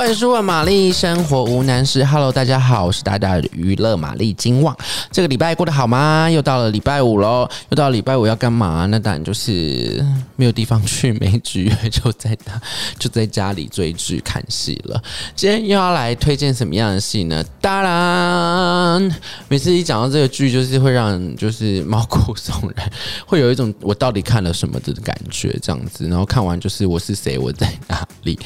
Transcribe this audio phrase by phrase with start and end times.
[0.00, 2.02] 万书问玛丽，生活无难事。
[2.02, 4.74] Hello，大家好，我是大家的娱乐玛丽金旺。
[5.12, 6.26] 这个礼拜过得好吗？
[6.30, 8.86] 又到了礼拜五喽，又到了礼拜五要干嘛？
[8.86, 10.02] 那当然就是
[10.36, 12.34] 没有地方去，没剧，就在
[12.98, 14.98] 就在家里追剧看戏了。
[15.36, 17.44] 今天又要来推荐什么样的戏呢？
[17.60, 19.16] 当然，
[19.48, 22.90] 每次一讲到这个剧，就是会让就是毛骨悚然，
[23.26, 26.08] 会有一种我到底看了什么的感觉，这样子。
[26.08, 28.38] 然后看完就是我是谁，我在哪里？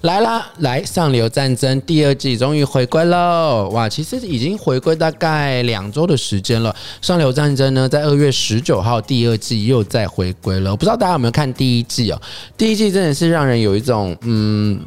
[0.00, 0.82] 来啦，来。
[1.01, 3.68] 上上流战争第二季终于回归喽！
[3.72, 6.72] 哇，其实已经回归大概两周的时间了。
[7.00, 10.70] 上流战争呢，在二月十九号第二季又再回归了。
[10.70, 12.22] 我不知道大家有没有看第一季哦？
[12.56, 14.80] 第一季真的是让人有一种嗯。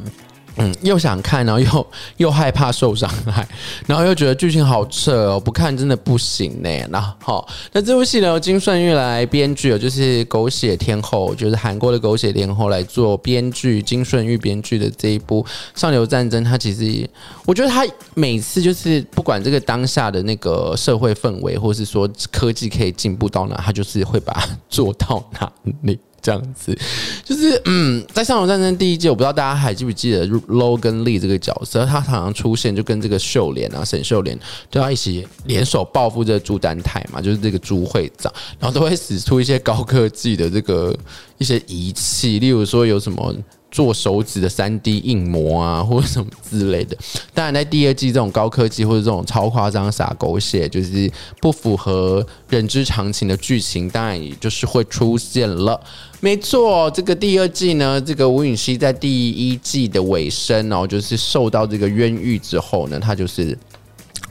[0.58, 3.46] 嗯，又想看，然后又 又害怕受伤害，
[3.86, 6.70] 然后又觉得剧情好扯哦，不看真的不行呢。
[6.90, 15.42] 然后，好，那这部戏呢，金顺玉来编剧哦，就是狗血天后，就是韩国的狗血天后来做编剧，金顺玉编剧的这一部
[15.78, 17.08] 《上流战争》，他其实
[17.44, 25.98] 我觉得他每次就是不管这个当下的那个社会氛围，或是说科技可以进步到哪，他就是会把它做到哪里。
[26.26, 26.76] 这样子，
[27.24, 34.36] 就是嗯，在《上流战争》第一季，我不知道大家还记不记得 Log 跟 Lee 这个角色，他常常出现，就跟这个秀莲啊、沈秀莲
[34.68, 40.92] 都要一起联手报复这个朱丹泰嘛，就是这个朱会长，然后都会使出一些高科技的这个
[41.38, 43.32] 一些仪器，例如说有什么。
[43.70, 46.96] 做手指的三 D 印模啊，或者什么之类的。
[47.34, 55.80] 当然，在第二季这种高科技或者这种超夸张、撒狗血，就是不符合人之常情的剧情，当然也就是会出现了。
[56.20, 63.56] 没错，这个第二季呢，这个吴允熙在第一季的尾声哦，就是受到这个冤狱之后呢，他就是。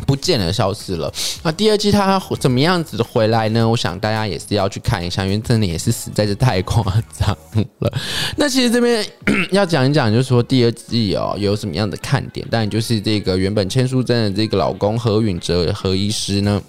[0.06, 1.12] 不见了，消失了。
[1.44, 3.68] 那第二季他怎么样子回来呢？
[3.68, 6.84] 我想大家也是要去看一下，因为真的也是实在是太夸
[7.18, 7.36] 张
[7.80, 7.94] 了。
[8.38, 9.06] 那其实这边
[9.52, 12.48] 要讲一讲，就是说第二季哦有什么样的看点？
[12.50, 16.62] 当然就是这个原本千书真的这个老公何允哲何医师呢，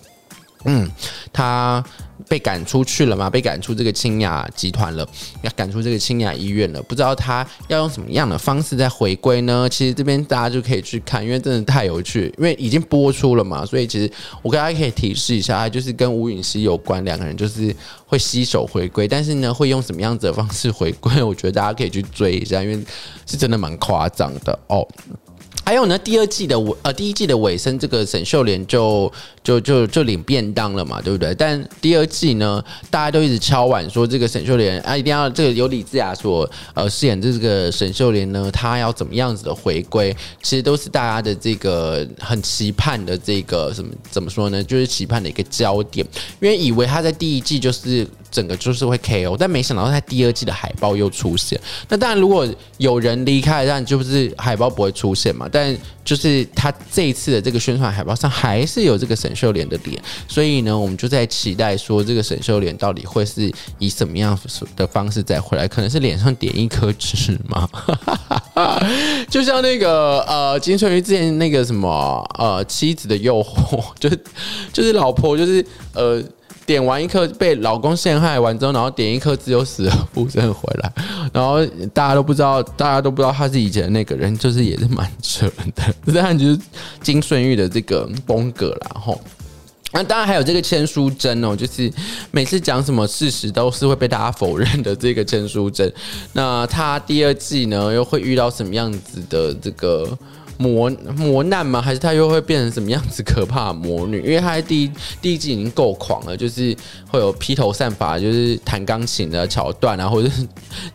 [0.67, 0.91] 嗯，
[1.33, 1.85] 他。
[2.29, 3.31] 被赶出去了嘛？
[3.31, 5.09] 被赶出这个清雅集团了，
[5.43, 6.83] 要赶出这个清雅医院了。
[6.83, 9.69] 不知道他要用什么样的方式再回归呢？
[9.71, 12.35] 其实这边大家就可以去看，因为真的太有趣。
[12.37, 14.11] 因为已经播出了嘛，所以其实
[14.43, 17.73] 我跟大家可以提示一下，就是跟吴允熙有关，两个人就是
[18.07, 19.07] 会携手回归。
[19.07, 21.23] 但是呢，会用什么样子的方式回归？
[21.23, 22.85] 我觉得大家可以去追一下，因为
[23.25, 24.85] 是真的蛮夸张的哦。
[25.67, 29.13] 还有呢，第二季的尾呃，第一季的尾声，这个沈秀莲就
[29.43, 31.35] 就就就领便当了嘛，对不对？
[31.35, 40.17] 但第二季呢，大家都一直敲碗说，这个沈秀莲啊，一定要这个由李智雅所呃饰演的这个沈秀莲呢，她要怎么样子的回归？
[40.41, 44.63] 其实都是大家的这个很期盼的这个什么怎么说呢？
[44.63, 46.07] 就是期盼的一个焦点，
[46.39, 48.07] 因为以为她在第一季就是。
[48.31, 51.61] 整个就是会 KO，但没想到在第二季的海报又出现。
[51.89, 52.47] 那当然，如果
[52.79, 55.49] 有人离开，当然就是海报不会出现嘛。
[55.51, 64.39] 但就是他这一次的这个宣传海报上还是有这个沈秀莲的脸，所以呢，我们就在期待说，这个沈秀莲到底会是以什么样
[64.77, 65.67] 的方式再回来？
[65.67, 67.69] 可能是脸上点一颗痣吗？
[69.29, 74.19] 就像那个呃金春玉之前那个什么呃妻子的诱惑， 就是
[74.73, 75.65] 就是老婆就是
[75.95, 76.23] 呃。
[76.67, 80.93] 点完一颗被老公陷害完之后，然后点一颗只有死而复生回来，
[81.33, 85.95] 然后大家都不知道，大家都不知道他是以前的那个人，就是也是蛮扯的。
[86.13, 86.59] 这样就是
[87.01, 89.01] 金顺玉的这个风格啦。
[89.01, 89.21] 吼。
[89.93, 91.91] 那当然还有这个千书真哦，就是
[92.33, 95.91] 每次讲什么事实都是会被大家否认的这个千书真。
[96.33, 100.07] 那他第二季呢，又会遇到什么样子的这个？
[100.59, 101.81] 魔魔难吗？
[101.81, 104.19] 还是他又会变成什么样子可怕的魔女？
[104.23, 104.91] 因为他在第一
[105.21, 106.77] 第一季已经够狂了，就是
[107.09, 110.47] 会有披头散发，就是弹钢琴的桥段啊，或者是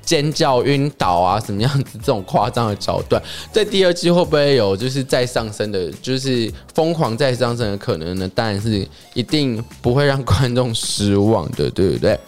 [0.01, 8.29] 尖叫晕倒啊，什么样子这种夸张的桥段，在第二季会不会有就是再上升的，就是疯狂再上升的可能呢？
[8.33, 12.19] 当然是一定不会让观众失望的，对不对？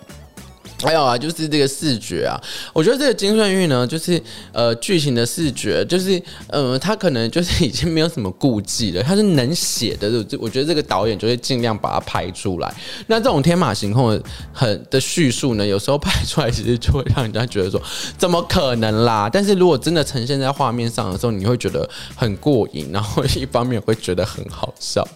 [0.84, 2.40] 还有啊，就是这个视觉啊，
[2.74, 4.22] 我觉得这个金顺玉呢，就是
[4.52, 12.74] 呃剧情的视觉，就是呃他可能就是已经没有什么顾忌了，他是能写的，就我觉得这个导演就会尽量把它拍出来。
[13.08, 14.22] 那这种天马行空的
[14.52, 17.82] 很的叙述呢，有时候拍出来其实就会让人家觉得说
[18.18, 19.30] 怎么可能啦？
[19.32, 25.08] 但是如果真的呈现在画面上的时候，你会觉得很过瘾，然后一方面会觉得很好笑。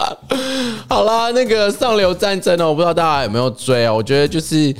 [0.88, 3.92] 好啦，那个上流战争呢，我不知道大家有没有追啊？
[3.92, 4.74] 我觉得就是。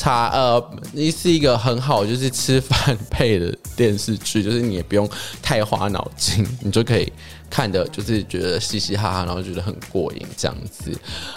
[0.00, 5.06] 茶呃，你是一个很好就是吃饭配的电视剧，就是你也不用
[5.42, 7.12] 太花脑筋，你就可以
[7.50, 10.90] 看的就是觉得嘻嘻哈哈，然后觉得很过瘾这样子。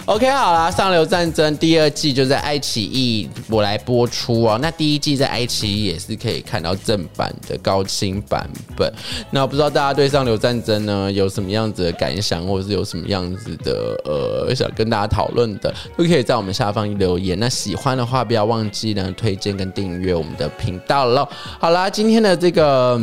[0.06, 4.58] OK，好啦，上流战争第二季就在爱奇艺我来播出哦。
[4.62, 8.90] 那第一季在爱奇艺也是可以看到正版的高清版本。
[9.30, 17.38] 那不知道大家对上流战争呢有什么样子的感想，或者是有什么样子的呃想跟大家讨论的，都可以在我们下方留言。
[17.38, 21.28] 那喜欢的话，不要忘忘记呢推荐跟订阅我们的频道喽。
[21.58, 23.00] 好啦，今天的这个。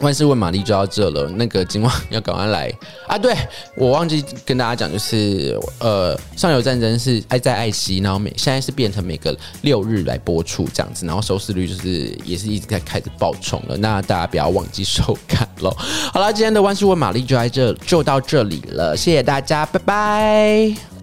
[0.00, 2.72] 万事问玛丽就到这了，那个今晚要赶快来
[3.06, 3.16] 啊！
[3.16, 3.34] 对，
[3.76, 15.70] 我忘记跟大家讲，就是呃，上游战争是爱在爱惜，然后每现在是变成每个六日来播出这样子，然后收视率就是也是一直在开始爆冲了，那大家不要忘记收看喽。
[16.12, 20.95] 好了，今天的万事问玛丽就在这就到这里了，谢谢大家，拜拜。